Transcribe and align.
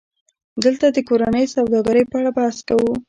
دلته 0.63 0.85
د 0.91 0.97
کورنۍ 1.09 1.45
سوداګرۍ 1.55 2.03
په 2.07 2.15
اړه 2.19 2.31
بحث 2.37 2.57
کوو 2.67 2.91